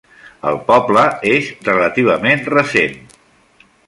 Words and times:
El 0.51 0.55
poble 0.69 1.03
és 1.33 1.51
relativament 1.67 2.41
recent. 2.55 2.97